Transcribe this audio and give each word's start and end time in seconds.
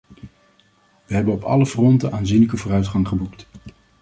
We 1.05 1.13
hebben 1.13 1.33
op 1.33 1.43
alle 1.43 1.65
fronten 1.65 2.11
aanzienlijk 2.11 2.57
vooruitgang 2.57 3.07
geboekt. 3.07 3.47